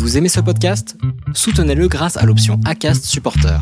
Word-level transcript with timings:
Vous 0.00 0.16
aimez 0.16 0.30
ce 0.30 0.40
podcast? 0.40 0.96
Soutenez-le 1.34 1.86
grâce 1.86 2.16
à 2.16 2.24
l'option 2.24 2.58
ACAST 2.64 3.04
Supporter. 3.04 3.60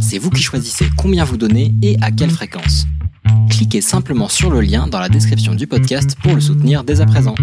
C'est 0.00 0.16
vous 0.16 0.30
qui 0.30 0.42
choisissez 0.42 0.86
combien 0.96 1.22
vous 1.22 1.36
donnez 1.36 1.74
et 1.82 1.98
à 2.00 2.10
quelle 2.10 2.30
fréquence. 2.30 2.86
Cliquez 3.50 3.82
simplement 3.82 4.30
sur 4.30 4.50
le 4.50 4.62
lien 4.62 4.86
dans 4.86 4.98
la 4.98 5.10
description 5.10 5.54
du 5.54 5.66
podcast 5.66 6.16
pour 6.22 6.34
le 6.34 6.40
soutenir 6.40 6.82
dès 6.82 7.02
à 7.02 7.06
présent. 7.06 7.34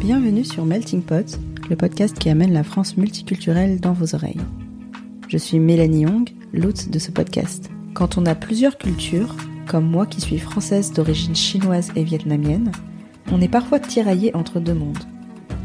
Bienvenue 0.00 0.44
sur 0.44 0.64
Melting 0.64 1.02
Pot, 1.02 1.38
le 1.70 1.76
podcast 1.76 2.18
qui 2.18 2.28
amène 2.28 2.52
la 2.52 2.64
France 2.64 2.96
multiculturelle 2.96 3.78
dans 3.78 3.92
vos 3.92 4.16
oreilles. 4.16 4.40
Je 5.28 5.38
suis 5.38 5.60
Mélanie 5.60 6.00
Young, 6.00 6.28
l'hôte 6.52 6.90
de 6.90 6.98
ce 6.98 7.12
podcast. 7.12 7.70
Quand 7.96 8.18
on 8.18 8.26
a 8.26 8.34
plusieurs 8.34 8.76
cultures, 8.76 9.34
comme 9.66 9.86
moi 9.86 10.04
qui 10.04 10.20
suis 10.20 10.38
française 10.38 10.92
d'origine 10.92 11.34
chinoise 11.34 11.92
et 11.96 12.04
vietnamienne, 12.04 12.70
on 13.32 13.40
est 13.40 13.48
parfois 13.48 13.80
tiraillé 13.80 14.36
entre 14.36 14.60
deux 14.60 14.74
mondes. 14.74 15.02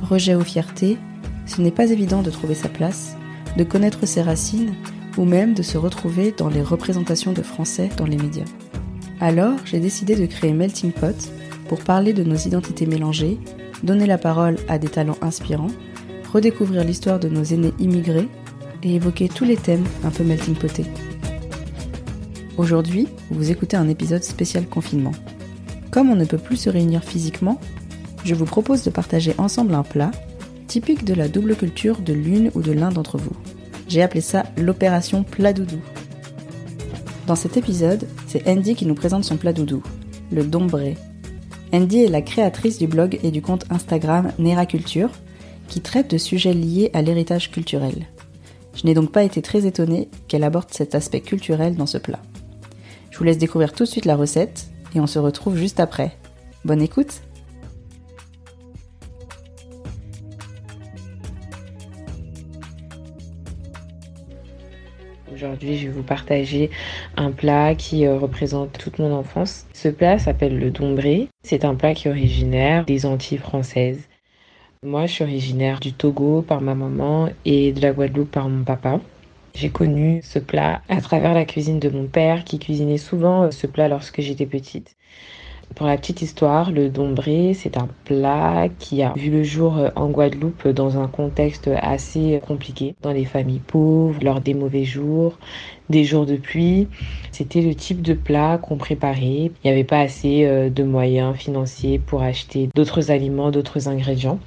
Rejet 0.01 0.35
ou 0.35 0.41
fierté, 0.41 0.97
ce 1.45 1.61
n'est 1.61 1.71
pas 1.71 1.89
évident 1.89 2.21
de 2.21 2.31
trouver 2.31 2.55
sa 2.55 2.69
place, 2.69 3.17
de 3.57 3.65
connaître 3.65 4.05
ses 4.05 4.21
racines 4.21 4.75
ou 5.17 5.25
même 5.25 5.53
de 5.53 5.61
se 5.61 5.77
retrouver 5.77 6.31
dans 6.31 6.47
les 6.47 6.61
représentations 6.61 7.33
de 7.33 7.41
français 7.41 7.89
dans 7.97 8.05
les 8.05 8.15
médias. 8.15 8.45
Alors, 9.19 9.57
j'ai 9.65 9.81
décidé 9.81 10.15
de 10.15 10.25
créer 10.25 10.53
Melting 10.53 10.93
Pot 10.93 11.33
pour 11.67 11.81
parler 11.81 12.13
de 12.13 12.23
nos 12.23 12.37
identités 12.37 12.85
mélangées, 12.85 13.39
donner 13.83 14.05
la 14.05 14.17
parole 14.17 14.55
à 14.69 14.79
des 14.79 14.87
talents 14.87 15.19
inspirants, 15.21 15.67
redécouvrir 16.31 16.85
l'histoire 16.85 17.19
de 17.19 17.27
nos 17.27 17.43
aînés 17.43 17.73
immigrés 17.77 18.29
et 18.83 18.95
évoquer 18.95 19.27
tous 19.27 19.43
les 19.43 19.57
thèmes 19.57 19.83
un 20.05 20.11
peu 20.11 20.23
melting 20.23 20.55
potés. 20.55 20.85
Aujourd'hui, 22.61 23.07
vous 23.31 23.49
écoutez 23.49 23.75
un 23.75 23.89
épisode 23.89 24.23
spécial 24.23 24.67
confinement. 24.67 25.13
Comme 25.89 26.11
on 26.11 26.15
ne 26.15 26.25
peut 26.25 26.37
plus 26.37 26.57
se 26.57 26.69
réunir 26.69 27.03
physiquement, 27.03 27.59
je 28.23 28.35
vous 28.35 28.45
propose 28.45 28.83
de 28.83 28.91
partager 28.91 29.33
ensemble 29.39 29.73
un 29.73 29.81
plat 29.81 30.11
typique 30.67 31.03
de 31.03 31.15
la 31.15 31.27
double 31.27 31.55
culture 31.55 32.01
de 32.01 32.13
l'une 32.13 32.51
ou 32.53 32.61
de 32.61 32.71
l'un 32.71 32.91
d'entre 32.91 33.17
vous. 33.17 33.35
J'ai 33.87 34.03
appelé 34.03 34.21
ça 34.21 34.43
l'opération 34.57 35.23
plat 35.23 35.53
doudou. 35.53 35.79
Dans 37.25 37.35
cet 37.35 37.57
épisode, 37.57 38.07
c'est 38.27 38.47
Andy 38.47 38.75
qui 38.75 38.85
nous 38.85 38.93
présente 38.93 39.23
son 39.23 39.37
plat 39.37 39.53
doudou, 39.53 39.81
le 40.31 40.43
dombré. 40.43 40.97
Andy 41.73 42.03
est 42.03 42.09
la 42.09 42.21
créatrice 42.21 42.77
du 42.77 42.85
blog 42.85 43.17
et 43.23 43.31
du 43.31 43.41
compte 43.41 43.65
Instagram 43.71 44.33
Nera 44.37 44.67
Culture, 44.67 45.09
qui 45.67 45.81
traite 45.81 46.11
de 46.11 46.19
sujets 46.19 46.53
liés 46.53 46.91
à 46.93 47.01
l'héritage 47.01 47.49
culturel. 47.49 48.05
Je 48.75 48.85
n'ai 48.85 48.93
donc 48.93 49.11
pas 49.11 49.23
été 49.23 49.41
très 49.41 49.65
étonnée 49.65 50.09
qu'elle 50.27 50.43
aborde 50.43 50.69
cet 50.69 50.93
aspect 50.93 51.21
culturel 51.21 51.75
dans 51.75 51.87
ce 51.87 51.97
plat. 51.97 52.21
Je 53.11 53.17
vous 53.17 53.23
laisse 53.25 53.37
découvrir 53.37 53.73
tout 53.73 53.83
de 53.83 53.89
suite 53.89 54.05
la 54.05 54.15
recette 54.15 54.67
et 54.95 54.99
on 54.99 55.07
se 55.07 55.19
retrouve 55.19 55.57
juste 55.57 55.79
après. 55.79 56.17
Bonne 56.65 56.81
écoute 56.81 57.21
Aujourd'hui, 65.33 65.77
je 65.77 65.87
vais 65.87 65.93
vous 65.93 66.03
partager 66.03 66.69
un 67.17 67.31
plat 67.31 67.73
qui 67.73 68.05
euh, 68.05 68.17
représente 68.17 68.77
toute 68.77 68.99
mon 68.99 69.11
enfance. 69.13 69.65
Ce 69.73 69.87
plat 69.87 70.19
s'appelle 70.19 70.59
le 70.59 70.71
dombré. 70.71 71.29
C'est 71.43 71.65
un 71.65 71.73
plat 71.73 71.93
qui 71.95 72.07
est 72.07 72.11
originaire 72.11 72.85
des 72.85 73.05
Antilles 73.05 73.39
françaises. 73.39 74.07
Moi, 74.83 75.05
je 75.07 75.13
suis 75.13 75.23
originaire 75.23 75.79
du 75.79 75.93
Togo 75.93 76.43
par 76.43 76.61
ma 76.61 76.75
maman 76.75 77.29
et 77.43 77.71
de 77.71 77.81
la 77.81 77.91
Guadeloupe 77.91 78.31
par 78.31 78.49
mon 78.49 78.63
papa. 78.63 78.99
J'ai 79.53 79.69
connu 79.69 80.21
ce 80.23 80.39
plat 80.39 80.81
à 80.89 81.01
travers 81.01 81.33
la 81.33 81.45
cuisine 81.45 81.79
de 81.79 81.89
mon 81.89 82.05
père 82.05 82.45
qui 82.45 82.57
cuisinait 82.57 82.97
souvent 82.97 83.43
euh, 83.43 83.51
ce 83.51 83.67
plat 83.67 83.87
lorsque 83.87 84.21
j'étais 84.21 84.45
petite. 84.45 84.95
Pour 85.75 85.87
la 85.87 85.97
petite 85.97 86.21
histoire, 86.21 86.71
le 86.71 86.89
dombré, 86.89 87.53
c'est 87.53 87.77
un 87.77 87.87
plat 88.05 88.69
qui 88.79 89.03
a 89.03 89.13
vu 89.15 89.29
le 89.29 89.43
jour 89.43 89.77
euh, 89.77 89.89
en 89.95 90.09
Guadeloupe 90.09 90.67
dans 90.69 90.97
un 90.97 91.07
contexte 91.07 91.69
assez 91.81 92.41
compliqué, 92.47 92.95
dans 93.01 93.11
les 93.11 93.25
familles 93.25 93.59
pauvres, 93.59 94.19
lors 94.23 94.41
des 94.41 94.53
mauvais 94.53 94.85
jours, 94.85 95.37
des 95.89 96.05
jours 96.05 96.25
de 96.25 96.37
pluie. 96.37 96.87
C'était 97.31 97.61
le 97.61 97.75
type 97.75 98.01
de 98.01 98.13
plat 98.13 98.57
qu'on 98.57 98.77
préparait. 98.77 99.51
Il 99.51 99.65
n'y 99.65 99.71
avait 99.71 99.83
pas 99.83 99.99
assez 99.99 100.45
euh, 100.45 100.69
de 100.69 100.83
moyens 100.83 101.35
financiers 101.35 101.99
pour 101.99 102.21
acheter 102.21 102.69
d'autres 102.73 103.11
aliments, 103.11 103.51
d'autres 103.51 103.89
ingrédients. 103.89 104.39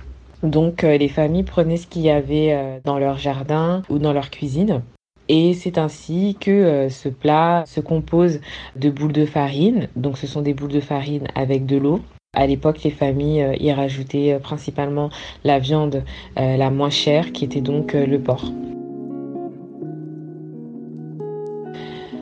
Donc 0.42 0.82
les 0.82 1.08
familles 1.08 1.44
prenaient 1.44 1.78
ce 1.78 1.86
qu'il 1.86 2.02
y 2.02 2.10
avait 2.10 2.80
dans 2.84 2.98
leur 2.98 3.16
jardin 3.16 3.82
ou 3.88 3.98
dans 3.98 4.12
leur 4.12 4.28
cuisine 4.28 4.82
et 5.28 5.54
c'est 5.54 5.78
ainsi 5.78 6.36
que 6.38 6.50
euh, 6.50 6.88
ce 6.88 7.08
plat 7.08 7.64
se 7.66 7.80
compose 7.80 8.40
de 8.76 8.90
boules 8.90 9.12
de 9.12 9.24
farine. 9.24 9.88
Donc 9.96 10.18
ce 10.18 10.26
sont 10.26 10.42
des 10.42 10.54
boules 10.54 10.72
de 10.72 10.80
farine 10.80 11.28
avec 11.34 11.66
de 11.66 11.76
l'eau. 11.76 12.00
À 12.36 12.46
l'époque, 12.46 12.82
les 12.82 12.90
familles 12.90 13.42
euh, 13.42 13.56
y 13.58 13.72
rajoutaient 13.72 14.34
euh, 14.34 14.38
principalement 14.38 15.10
la 15.44 15.58
viande 15.58 16.02
la 16.36 16.70
moins 16.70 16.90
chère, 16.90 17.32
qui 17.32 17.44
était 17.44 17.60
donc 17.60 17.92
le 17.92 18.18
porc. 18.18 18.50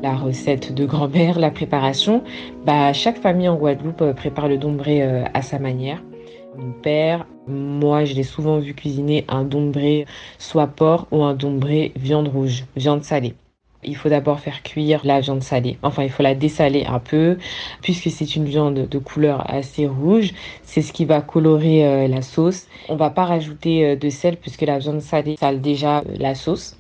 La 0.03 0.17
recette 0.17 0.75
de 0.75 0.85
grand-mère, 0.85 1.39
la 1.39 1.51
préparation, 1.51 2.23
bah, 2.67 2.93
chaque 2.93 3.19
famille 3.19 3.49
en 3.49 3.57
Guadeloupe 3.57 4.13
prépare 4.15 4.49
le 4.49 4.59
dombré 4.59 5.03
à 5.03 5.43
sa 5.43 5.59
manière. 5.59 6.03
Mon 6.55 6.73
père, 6.73 7.27
moi, 7.47 8.05
je 8.05 8.13
l'ai 8.13 8.25
souvent 8.25 8.59
vu 8.59 8.75
cuisiner 8.75 9.25
un 9.29 9.43
dombré 9.43 10.05
soit 10.39 10.67
porc 10.67 11.07
ou 11.11 11.23
un 11.23 11.33
dombré 11.33 11.93
viande 11.97 12.29
rouge, 12.29 12.67
viande 12.77 13.05
salée. 13.05 13.35
Il 13.83 13.97
faut 13.97 14.11
d'abord 14.11 14.39
faire 14.39 14.63
cuire 14.63 15.01
la 15.05 15.21
viande 15.21 15.43
salée. 15.43 15.79
Enfin, 15.83 16.03
il 16.03 16.11
faut 16.11 16.23
la 16.23 16.35
dessaler 16.35 16.85
un 16.85 16.99
peu, 16.99 17.39
puisque 17.81 18.11
c'est 18.11 18.37
une 18.37 18.45
viande 18.45 18.87
de 18.87 18.99
couleur 18.99 19.51
assez 19.51 19.87
rouge. 19.87 20.35
C'est 20.63 20.83
ce 20.83 20.93
qui 20.93 21.07
va 21.07 21.23
colorer 21.23 21.87
euh, 21.87 22.07
la 22.07 22.21
sauce. 22.21 22.67
On 22.91 22.97
va 22.97 23.09
pas 23.09 23.25
rajouter 23.25 23.87
euh, 23.87 23.97
de 23.97 24.11
sel, 24.11 24.37
puisque 24.37 24.63
la 24.63 24.79
viande 24.79 25.01
salée 25.01 25.37
sale 25.39 25.63
déjà 25.63 26.01
euh, 26.01 26.03
la 26.19 26.35
sauce. 26.35 26.77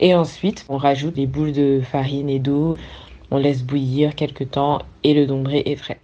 Et 0.00 0.16
ensuite, 0.16 0.66
on 0.68 0.78
rajoute 0.78 1.16
les 1.16 1.28
boules 1.28 1.52
de 1.52 1.80
farine 1.80 2.28
et 2.28 2.40
d'eau. 2.40 2.76
On 3.30 3.38
laisse 3.38 3.62
bouillir 3.62 4.16
quelques 4.16 4.50
temps 4.50 4.80
et 5.04 5.14
le 5.14 5.26
dombré 5.26 5.62
est 5.64 5.76
frais. 5.76 6.00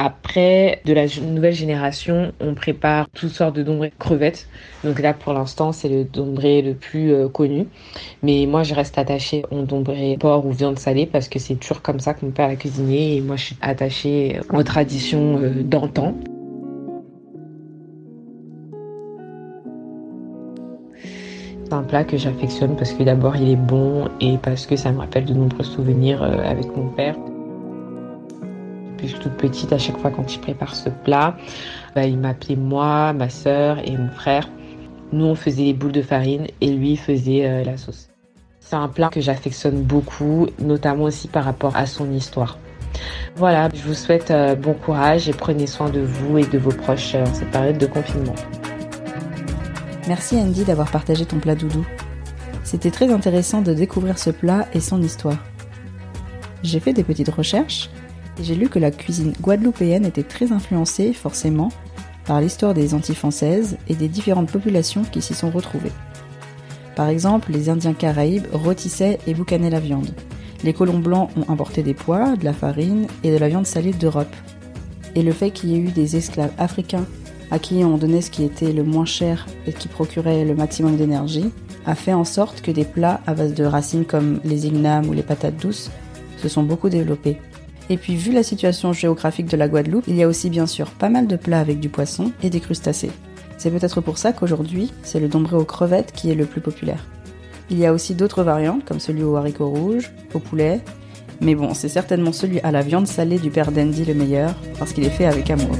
Après, 0.00 0.80
de 0.84 0.92
la 0.92 1.06
nouvelle 1.20 1.54
génération, 1.54 2.30
on 2.38 2.54
prépare 2.54 3.08
toutes 3.14 3.32
sortes 3.32 3.56
de 3.56 3.64
dombrés 3.64 3.92
crevettes. 3.98 4.46
Donc 4.84 5.00
là, 5.00 5.12
pour 5.12 5.32
l'instant, 5.32 5.72
c'est 5.72 5.88
le 5.88 6.04
dombré 6.04 6.62
le 6.62 6.74
plus 6.74 7.12
euh, 7.12 7.28
connu. 7.28 7.66
Mais 8.22 8.46
moi, 8.46 8.62
je 8.62 8.74
reste 8.74 8.96
attachée 8.96 9.44
au 9.50 9.62
dombré 9.62 10.16
porc 10.20 10.46
ou 10.46 10.52
viande 10.52 10.78
salée 10.78 11.04
parce 11.04 11.28
que 11.28 11.40
c'est 11.40 11.56
toujours 11.56 11.82
comme 11.82 11.98
ça 11.98 12.14
que 12.14 12.24
mon 12.24 12.30
père 12.30 12.48
a 12.48 12.54
cuisiné. 12.54 13.16
Et 13.16 13.20
moi, 13.20 13.34
je 13.34 13.46
suis 13.46 13.56
attachée 13.60 14.38
aux 14.52 14.62
traditions 14.62 15.40
euh, 15.42 15.64
d'antan. 15.64 16.14
C'est 21.64 21.72
un 21.72 21.82
plat 21.82 22.04
que 22.04 22.16
j'affectionne 22.16 22.76
parce 22.76 22.92
que 22.92 23.02
d'abord 23.02 23.34
il 23.34 23.50
est 23.50 23.56
bon 23.56 24.08
et 24.20 24.38
parce 24.38 24.64
que 24.64 24.76
ça 24.76 24.92
me 24.92 24.98
rappelle 24.98 25.24
de 25.24 25.34
nombreux 25.34 25.64
souvenirs 25.64 26.22
euh, 26.22 26.38
avec 26.48 26.68
mon 26.76 26.86
père. 26.90 27.16
Depuis 28.98 29.14
toute 29.14 29.34
petite, 29.34 29.72
à 29.72 29.78
chaque 29.78 29.96
fois 29.98 30.10
quand 30.10 30.34
il 30.34 30.40
prépare 30.40 30.74
ce 30.74 30.88
plat, 30.88 31.36
bah, 31.94 32.04
il 32.04 32.18
m'appelait 32.18 32.56
moi, 32.56 33.12
ma 33.12 33.28
soeur 33.28 33.78
et 33.84 33.96
mon 33.96 34.10
frère. 34.10 34.48
Nous, 35.12 35.24
on 35.24 35.36
faisait 35.36 35.62
les 35.62 35.72
boules 35.72 35.92
de 35.92 36.02
farine 36.02 36.48
et 36.60 36.72
lui 36.72 36.96
faisait 36.96 37.46
euh, 37.46 37.62
la 37.62 37.76
sauce. 37.76 38.08
C'est 38.58 38.74
un 38.74 38.88
plat 38.88 39.08
que 39.08 39.20
j'affectionne 39.20 39.82
beaucoup, 39.82 40.48
notamment 40.58 41.04
aussi 41.04 41.28
par 41.28 41.44
rapport 41.44 41.76
à 41.76 41.86
son 41.86 42.10
histoire. 42.10 42.58
Voilà, 43.36 43.68
je 43.72 43.82
vous 43.82 43.94
souhaite 43.94 44.32
euh, 44.32 44.56
bon 44.56 44.74
courage 44.74 45.28
et 45.28 45.32
prenez 45.32 45.68
soin 45.68 45.90
de 45.90 46.00
vous 46.00 46.38
et 46.38 46.46
de 46.46 46.58
vos 46.58 46.72
proches 46.72 47.14
euh, 47.14 47.22
en 47.22 47.32
cette 47.32 47.52
période 47.52 47.78
de 47.78 47.86
confinement. 47.86 48.34
Merci 50.08 50.34
Andy 50.34 50.64
d'avoir 50.64 50.90
partagé 50.90 51.24
ton 51.24 51.38
plat 51.38 51.54
doudou. 51.54 51.86
C'était 52.64 52.90
très 52.90 53.12
intéressant 53.12 53.62
de 53.62 53.72
découvrir 53.74 54.18
ce 54.18 54.30
plat 54.30 54.66
et 54.74 54.80
son 54.80 55.00
histoire. 55.00 55.38
J'ai 56.64 56.80
fait 56.80 56.92
des 56.92 57.04
petites 57.04 57.28
recherches 57.28 57.90
j'ai 58.42 58.54
lu 58.54 58.68
que 58.68 58.78
la 58.78 58.90
cuisine 58.90 59.32
guadeloupéenne 59.40 60.06
était 60.06 60.22
très 60.22 60.52
influencée, 60.52 61.12
forcément, 61.12 61.70
par 62.26 62.40
l'histoire 62.40 62.74
des 62.74 62.94
Antilles 62.94 63.14
françaises 63.14 63.78
et 63.88 63.94
des 63.94 64.08
différentes 64.08 64.50
populations 64.50 65.02
qui 65.02 65.22
s'y 65.22 65.34
sont 65.34 65.50
retrouvées. 65.50 65.92
Par 66.94 67.08
exemple, 67.08 67.52
les 67.52 67.70
Indiens 67.70 67.94
caraïbes 67.94 68.46
rôtissaient 68.52 69.18
et 69.26 69.34
boucanaient 69.34 69.70
la 69.70 69.80
viande. 69.80 70.10
Les 70.64 70.72
colons 70.72 70.98
blancs 70.98 71.30
ont 71.36 71.50
importé 71.50 71.82
des 71.82 71.94
pois, 71.94 72.36
de 72.36 72.44
la 72.44 72.52
farine 72.52 73.06
et 73.22 73.30
de 73.30 73.38
la 73.38 73.48
viande 73.48 73.66
salée 73.66 73.92
d'Europe. 73.92 74.34
Et 75.14 75.22
le 75.22 75.32
fait 75.32 75.50
qu'il 75.50 75.70
y 75.70 75.74
ait 75.76 75.78
eu 75.80 75.90
des 75.90 76.16
esclaves 76.16 76.52
africains 76.58 77.06
à 77.50 77.58
qui 77.58 77.84
on 77.84 77.96
donnait 77.96 78.20
ce 78.20 78.30
qui 78.30 78.44
était 78.44 78.72
le 78.72 78.84
moins 78.84 79.04
cher 79.04 79.46
et 79.66 79.72
qui 79.72 79.88
procurait 79.88 80.44
le 80.44 80.54
maximum 80.54 80.96
d'énergie, 80.96 81.50
a 81.86 81.94
fait 81.94 82.12
en 82.12 82.24
sorte 82.24 82.60
que 82.60 82.70
des 82.70 82.84
plats 82.84 83.20
à 83.26 83.34
base 83.34 83.54
de 83.54 83.64
racines 83.64 84.04
comme 84.04 84.40
les 84.44 84.66
ignames 84.66 85.08
ou 85.08 85.12
les 85.12 85.22
patates 85.22 85.56
douces 85.56 85.90
se 86.36 86.48
sont 86.48 86.62
beaucoup 86.62 86.90
développés. 86.90 87.38
Et 87.90 87.96
puis 87.96 88.16
vu 88.16 88.32
la 88.32 88.42
situation 88.42 88.92
géographique 88.92 89.46
de 89.46 89.56
la 89.56 89.68
Guadeloupe, 89.68 90.04
il 90.08 90.16
y 90.16 90.22
a 90.22 90.28
aussi 90.28 90.50
bien 90.50 90.66
sûr 90.66 90.90
pas 90.90 91.08
mal 91.08 91.26
de 91.26 91.36
plats 91.36 91.60
avec 91.60 91.80
du 91.80 91.88
poisson 91.88 92.32
et 92.42 92.50
des 92.50 92.60
crustacés. 92.60 93.10
C'est 93.56 93.70
peut-être 93.70 94.00
pour 94.00 94.18
ça 94.18 94.32
qu'aujourd'hui, 94.32 94.92
c'est 95.02 95.20
le 95.20 95.28
dombré 95.28 95.56
aux 95.56 95.64
crevettes 95.64 96.12
qui 96.12 96.30
est 96.30 96.34
le 96.34 96.44
plus 96.44 96.60
populaire. 96.60 97.06
Il 97.70 97.78
y 97.78 97.86
a 97.86 97.92
aussi 97.92 98.14
d'autres 98.14 98.42
variantes, 98.42 98.84
comme 98.84 99.00
celui 99.00 99.22
au 99.22 99.36
haricot 99.36 99.68
rouge, 99.68 100.10
au 100.32 100.38
poulet, 100.38 100.80
Mais 101.40 101.54
bon, 101.54 101.72
c'est 101.72 101.88
certainement 101.88 102.32
celui 102.32 102.58
à 102.60 102.72
la 102.72 102.82
viande 102.82 103.06
salée 103.06 103.38
du 103.38 103.50
père 103.50 103.70
d'Andy 103.70 104.04
le 104.04 104.14
meilleur, 104.14 104.56
parce 104.78 104.92
qu'il 104.92 105.04
est 105.04 105.10
fait 105.10 105.26
avec 105.26 105.50
amour. 105.50 105.76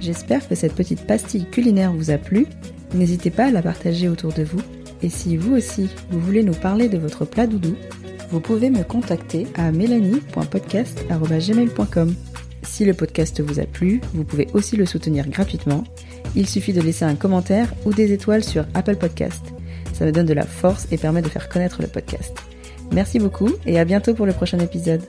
J'espère 0.00 0.48
que 0.48 0.54
cette 0.54 0.74
petite 0.74 1.06
pastille 1.06 1.46
culinaire 1.46 1.92
vous 1.92 2.10
a 2.10 2.16
plu. 2.16 2.46
N'hésitez 2.94 3.30
pas 3.30 3.46
à 3.46 3.50
la 3.50 3.60
partager 3.60 4.08
autour 4.08 4.32
de 4.32 4.44
vous. 4.44 4.62
Et 5.02 5.10
si 5.10 5.36
vous 5.36 5.54
aussi, 5.54 5.90
vous 6.10 6.20
voulez 6.20 6.42
nous 6.42 6.54
parler 6.54 6.88
de 6.88 6.96
votre 6.96 7.24
plat 7.24 7.46
doudou, 7.46 7.74
vous 8.30 8.40
pouvez 8.40 8.70
me 8.70 8.82
contacter 8.82 9.46
à 9.54 9.70
mélanie.podcast.gmail.com. 9.72 12.14
Si 12.62 12.84
le 12.84 12.94
podcast 12.94 13.40
vous 13.40 13.60
a 13.60 13.64
plu, 13.64 14.00
vous 14.12 14.24
pouvez 14.24 14.48
aussi 14.52 14.76
le 14.76 14.86
soutenir 14.86 15.28
gratuitement. 15.28 15.84
Il 16.34 16.48
suffit 16.48 16.72
de 16.72 16.80
laisser 16.80 17.04
un 17.04 17.14
commentaire 17.14 17.72
ou 17.84 17.92
des 17.92 18.12
étoiles 18.12 18.44
sur 18.44 18.64
Apple 18.74 18.96
Podcast. 18.96 19.44
Ça 19.92 20.04
me 20.04 20.12
donne 20.12 20.26
de 20.26 20.34
la 20.34 20.46
force 20.46 20.88
et 20.90 20.98
permet 20.98 21.22
de 21.22 21.28
faire 21.28 21.48
connaître 21.48 21.80
le 21.80 21.88
podcast. 21.88 22.36
Merci 22.92 23.18
beaucoup 23.18 23.50
et 23.64 23.78
à 23.78 23.84
bientôt 23.84 24.14
pour 24.14 24.26
le 24.26 24.32
prochain 24.32 24.58
épisode. 24.58 25.02